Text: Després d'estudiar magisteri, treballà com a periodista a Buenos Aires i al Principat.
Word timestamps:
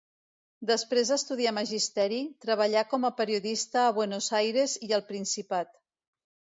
Després 0.69 1.11
d'estudiar 1.13 1.51
magisteri, 1.57 2.19
treballà 2.47 2.83
com 2.95 3.07
a 3.11 3.15
periodista 3.21 3.87
a 3.87 3.95
Buenos 4.01 4.35
Aires 4.43 4.77
i 4.89 4.93
al 5.01 5.07
Principat. 5.13 5.75